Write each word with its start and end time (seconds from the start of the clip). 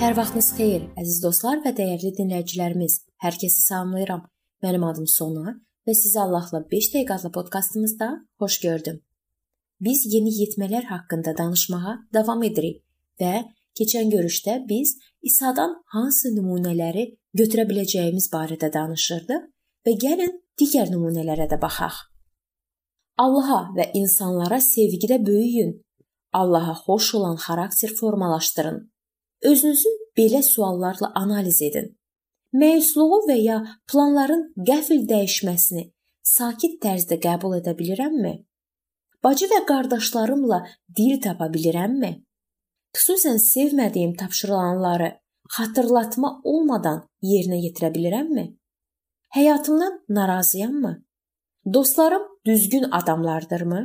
Hər 0.00 0.14
vaxtınız 0.16 0.46
xeyir, 0.56 0.84
əziz 0.96 1.18
dostlar 1.20 1.58
və 1.60 1.74
dəyərli 1.76 2.14
dinləyicilərimiz. 2.16 2.94
Hər 3.20 3.34
kəsi 3.36 3.66
salamlayıram. 3.66 4.22
Mənim 4.64 4.84
adım 4.88 5.04
Sona 5.12 5.50
və 5.84 5.92
sizi 5.92 6.16
Allahla 6.22 6.62
5 6.70 6.86
dəqiqə 6.94 7.18
adlı 7.18 7.30
podkastımızda 7.34 8.06
xoş 8.40 8.54
gördüm. 8.62 8.94
Biz 9.84 10.06
yeni 10.14 10.30
yetmələr 10.38 10.86
haqqında 10.88 11.34
danışmağa 11.36 11.92
davam 12.16 12.40
edirik 12.48 12.78
və 13.20 13.42
keçən 13.76 14.08
görüşdə 14.14 14.54
biz 14.70 14.94
İsa'dan 15.20 15.74
hansı 15.92 16.32
nümunələri 16.32 17.04
götürə 17.36 17.66
biləcəyimiz 17.68 18.30
barədə 18.32 18.70
danışırdıq 18.72 19.44
və 19.84 19.94
gəlin 20.06 20.32
digər 20.62 20.88
nümunələrə 20.94 21.44
də 21.52 21.58
baxaq. 21.60 21.98
Allaha 23.26 23.60
və 23.76 23.90
insanlara 24.00 24.62
sevgidə 24.64 25.20
böyüyün. 25.26 25.76
Allaha 26.32 26.78
xoş 26.86 27.10
olan 27.20 27.36
xarakter 27.44 27.92
formalaşdırın 28.00 28.80
Özünüzü 29.42 29.88
belə 30.18 30.42
suallarla 30.42 31.12
analiz 31.14 31.62
edin. 31.62 31.96
Məyusluğu 32.52 33.20
və 33.28 33.36
ya 33.40 33.58
planların 33.92 34.42
qəfil 34.68 35.06
dəyişməsini 35.08 35.92
sakit 36.30 36.80
tərzdə 36.84 37.18
qəbul 37.22 37.56
edə 37.60 37.76
bilirəmmi? 37.78 38.32
Bacı 39.24 39.46
və 39.52 39.60
qardaşlarımla 39.68 40.58
dil 40.96 41.20
tapa 41.24 41.48
bilirəmmi? 41.54 42.12
Xüsusən 42.96 43.38
sevmədiyim 43.38 44.16
tapşırılanları 44.20 45.10
xatırlatma 45.56 46.40
olmadan 46.44 47.04
yerinə 47.22 47.60
yetirə 47.64 47.92
bilirəmmi? 47.94 48.46
Həyatımdan 49.36 50.00
narazıyam? 50.08 50.84
Dostlarım 51.74 52.22
düzgün 52.46 52.86
adamlardırmı? 52.90 53.80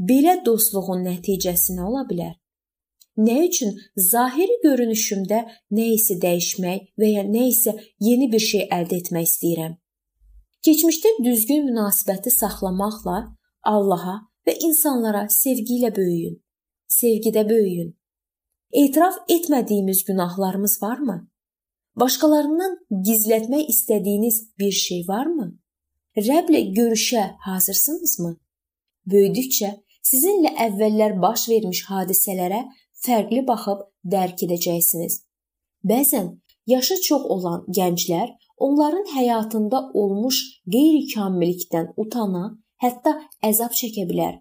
Belə 0.00 0.44
dostluğun 0.46 1.04
nəticəsi 1.04 1.76
nə 1.76 1.84
ola 1.90 2.06
bilər? 2.10 2.34
Nə 3.16 3.36
üçün 3.46 3.78
zahiri 3.96 4.58
görünüşümdə 4.62 5.38
nə 5.72 5.84
isə 5.94 6.18
dəyişmək 6.20 6.80
və 7.00 7.08
ya 7.14 7.22
nə 7.24 7.46
isə 7.48 7.72
yeni 8.04 8.28
bir 8.32 8.42
şey 8.44 8.66
əldə 8.76 9.00
etmək 9.00 9.28
istəyirəm? 9.30 9.76
Keçmişdə 10.66 11.12
düzgün 11.24 11.64
münasibəti 11.70 12.32
saxlamaqla 12.34 13.18
Allaha 13.72 14.16
və 14.46 14.56
insanlara 14.68 15.28
sevgi 15.32 15.78
ilə 15.78 15.94
böyüyün. 15.96 16.36
Sevgidə 16.88 17.48
böyüyün. 17.48 17.94
Etiraf 18.72 19.16
etmədiyimiz 19.28 20.04
günahlarımız 20.04 20.82
varmı? 20.82 21.18
Başqalarından 21.96 22.78
gizlətmək 23.08 23.70
istədiyiniz 23.72 24.42
bir 24.58 24.72
şey 24.72 25.04
varmı? 25.08 25.54
Rəblə 26.16 26.60
görüşə 26.76 27.30
hazırsınızmı? 27.48 28.36
Böyüdükcə 29.06 29.70
sizinlə 30.02 30.52
əvvəllər 30.66 31.16
baş 31.22 31.48
vermiş 31.48 31.86
hadisələrə 31.88 32.66
fərqli 33.06 33.42
baxıb 33.50 33.84
dərk 34.14 34.42
edəcəksiniz. 34.46 35.20
Bəzən 35.90 36.32
yaşı 36.66 36.96
çox 37.08 37.22
olan 37.34 37.64
gənclər 37.78 38.32
onların 38.66 39.06
həyatında 39.14 39.80
olmuş 40.00 40.40
qeyri-kamillikdən 40.74 41.92
utana, 42.02 42.44
hətta 42.82 43.14
əzab 43.44 43.76
çəkə 43.80 44.06
bilər. 44.10 44.40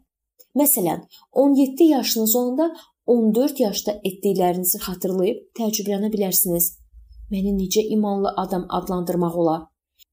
Məsələn, 0.56 1.04
17 1.32 1.84
yaşınız 1.84 2.36
olanda 2.36 2.70
14 3.06 3.60
yaşda 3.60 4.00
etdiklərinizi 4.10 4.80
xatırlayıb 4.82 5.42
təəccüblənə 5.60 6.10
bilərsiniz. 6.14 6.72
Məni 7.32 7.52
necə 7.58 7.84
imanlı 7.96 8.32
adam 8.44 8.66
adlandırmaq 8.70 9.36
olar? 9.42 9.66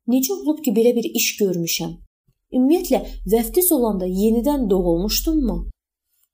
Necə 0.08 0.32
olub 0.34 0.60
ki, 0.64 0.74
belə 0.76 0.92
bir 0.96 1.06
iş 1.20 1.28
görmüşəm? 1.40 1.92
Ümumiyyətlə, 2.52 3.00
vəftiz 3.32 3.70
olanda 3.72 4.06
yenidən 4.06 4.68
doğulmuşdummu? 4.70 5.56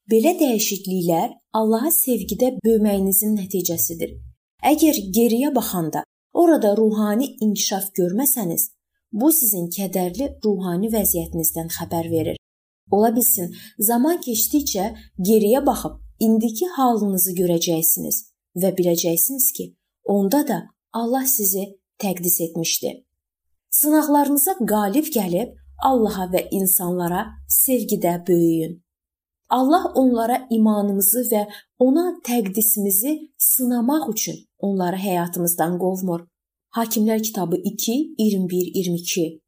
Belə 0.09 0.31
dəyişikliklər 0.41 1.35
Allaha 1.59 1.91
sevgidə 1.93 2.55
böyüməyinizin 2.65 3.35
nəticəsidir. 3.37 4.15
Əgər 4.71 5.01
geriyə 5.17 5.51
baxanda 5.57 6.01
orada 6.33 6.71
ruhani 6.79 7.29
inkişaf 7.45 7.91
görməsəniz, 7.99 8.71
bu 9.13 9.29
sizin 9.39 9.67
kədərli 9.77 10.31
ruhani 10.47 10.89
vəziyyətinizdən 10.95 11.69
xəbər 11.77 12.09
verir. 12.15 12.41
Ola 12.91 13.13
bilsin, 13.17 13.53
zaman 13.91 14.23
keçdikcə 14.25 14.89
geriyə 15.29 15.61
baxıb 15.67 16.01
indiki 16.25 16.71
halınızı 16.79 17.37
görəcəksiniz 17.43 18.25
və 18.65 18.73
biləcəksiniz 18.81 19.53
ki, 19.61 19.71
onda 20.17 20.47
da 20.49 20.59
Allah 20.93 21.29
sizi 21.37 21.69
təqdis 22.01 22.41
etmişdi. 22.49 22.97
Sınaqlarınıza 23.71 24.57
qalib 24.73 25.13
gəlib 25.21 25.57
Allaha 25.85 26.31
və 26.33 26.47
insanlara 26.51 27.27
sevgidə 27.63 28.23
böyüyün. 28.29 28.79
Allah 29.49 29.93
onlara 29.95 30.47
imanımızı 30.51 31.21
və 31.33 31.43
ona 31.79 32.07
təqdisimizi 32.29 33.13
sınamaq 33.39 34.11
üçün 34.13 34.37
onları 34.59 34.97
həyatımızdan 34.97 35.79
qovmur. 35.79 36.21
Hakimlər 36.77 37.23
kitabı 37.23 37.57
2 37.57 37.93
21-22. 38.19 39.41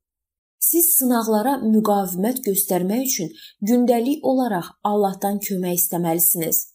Siz 0.60 0.86
sınaqlara 0.96 1.58
müqavimət 1.74 2.40
göstərmək 2.48 3.04
üçün 3.10 3.30
gündəlik 3.60 4.24
olaraq 4.24 4.72
Allahdan 4.84 5.38
kömək 5.38 5.76
istəməlisiniz. 5.82 6.66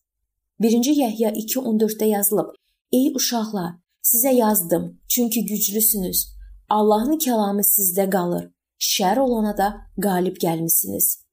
1-ci 0.62 0.94
Yəhya 1.02 1.34
2:14-də 1.34 2.06
yazılıb: 2.06 2.54
Ey 2.92 3.12
uşaqlar, 3.16 3.72
sizə 4.04 4.36
yazdım, 4.36 5.02
çünki 5.08 5.46
güclüsünüz. 5.46 6.28
Allahın 6.70 7.18
kəlamı 7.18 7.66
sizdə 7.74 8.10
qalır. 8.10 8.50
Şər 8.80 9.20
olana 9.20 9.58
da 9.58 9.68
qalib 10.02 10.38
gəlmisiniz 10.38 11.25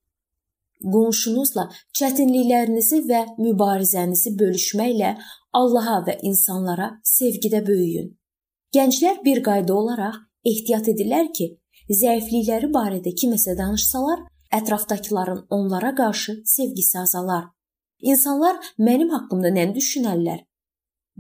qonşunuzla 0.95 1.69
çətinliklərinizi 1.99 3.03
və 3.09 3.23
mübarizənizi 3.39 4.35
bölüşməklə 4.41 5.15
Allaha 5.53 5.99
və 6.07 6.19
insanlara 6.29 6.89
sevgidə 7.05 7.61
böyüyün. 7.67 8.13
Gənclər 8.75 9.19
bir 9.25 9.43
qayda 9.45 9.75
olaraq 9.75 10.21
ehtiyat 10.49 10.89
edirlər 10.93 11.29
ki, 11.37 11.49
zəiflikləri 12.03 12.71
barədə 12.73 13.13
kiməsə 13.21 13.57
danışsalar, 13.59 14.23
ətrafdakıların 14.53 15.47
onlara 15.51 15.95
qarşı 15.95 16.39
sevgisi 16.45 16.99
azalar. 16.99 17.45
İnsanlar 18.01 18.57
mənim 18.79 19.13
haqqımda 19.15 19.53
nə 19.55 19.69
düşünərlər? 19.77 20.41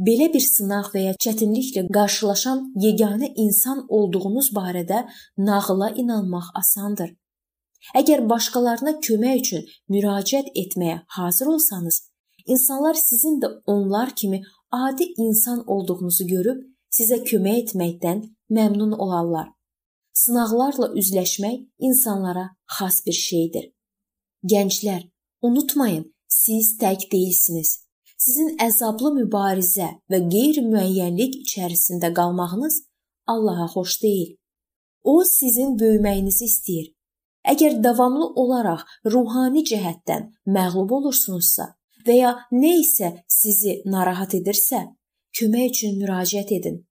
Belə 0.06 0.30
bir 0.32 0.40
sınaq 0.40 0.88
və 0.94 1.00
ya 1.06 1.14
çətinliklə 1.24 1.84
qarşılaşan 1.92 2.62
yeganə 2.84 3.28
insan 3.44 3.84
olduğunuz 3.88 4.48
barədə 4.56 5.04
nağıla 5.36 5.90
inanmaq 6.02 6.48
asandır. 6.60 7.12
Əgər 7.98 8.22
başqalarına 8.30 8.94
kömək 9.06 9.40
üçün 9.40 9.64
müraciət 9.90 10.52
etməyə 10.62 11.00
hazır 11.16 11.50
olsanız, 11.56 11.98
insanlar 12.46 12.94
sizin 12.94 13.40
də 13.42 13.50
onlar 13.66 14.14
kimi 14.16 14.42
adi 14.70 15.08
insan 15.16 15.64
olduğunuzu 15.66 16.26
görüb 16.26 16.62
sizə 16.98 17.18
kömək 17.24 17.58
etməkdən 17.64 18.22
məmnun 18.50 18.92
olarlar. 18.92 19.50
Sınaqlarla 20.14 20.92
üzləşmək 21.00 21.58
insanlara 21.88 22.46
xas 22.78 23.02
bir 23.06 23.18
şeydir. 23.18 23.70
Gənclər, 24.44 25.02
unutmayın, 25.42 26.06
siz 26.28 26.76
tək 26.80 27.10
deyilsiniz. 27.12 27.78
Sizin 28.18 28.54
əzablı 28.62 29.10
mübarizə 29.18 29.88
və 30.10 30.18
qeyri-müəyyənlik 30.30 31.40
içərisində 31.42 32.12
qalmağınız 32.14 32.82
Allaha 33.26 33.66
xoş 33.74 34.02
deyil. 34.02 34.36
O 35.02 35.24
sizin 35.26 35.78
böyüməyinizi 35.78 36.44
istəyir 36.46 36.92
Əgər 37.48 37.80
davamlı 37.82 38.26
olaraq 38.38 38.84
ruhani 39.12 39.64
cəhətdən 39.66 40.28
məğlub 40.56 40.92
olursunuzsa 40.98 41.72
və 42.06 42.16
ya 42.18 42.32
nə 42.54 42.76
isə 42.82 43.10
sizi 43.30 43.80
narahat 43.86 44.36
edirsə, 44.38 44.84
kömək 45.38 45.70
üçün 45.72 45.98
müraciət 46.02 46.52
edin. 46.58 46.82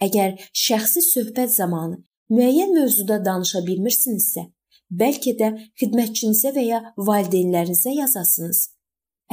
Əgər 0.00 0.36
şəxsi 0.64 1.02
söhbət 1.04 1.52
zamanı 1.52 2.00
müəyyən 2.32 2.74
mövzuda 2.76 3.18
danışa 3.24 3.64
bilmirsinizsə, 3.66 4.46
bəlkə 4.88 5.34
də 5.40 5.52
xidmətçinizə 5.80 6.54
və 6.56 6.64
ya 6.64 6.82
valideynlərinizə 6.96 7.96
yazasınız. 7.98 8.60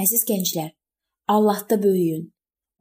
Əziz 0.01 0.25
gənclər, 0.27 0.72
Allahda 1.31 1.80
böyüyün. 1.83 2.31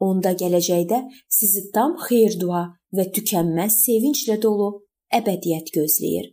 Onda 0.03 0.35
gələcəkdə 0.35 1.05
sizi 1.31 1.69
tam 1.75 1.95
xeyir-dua 2.09 2.67
və 2.97 3.11
tükənməz 3.15 3.79
sevinclə 3.87 4.41
dolu 4.43 4.73
əbədiyyət 5.15 5.71
gözləyir. 5.77 6.33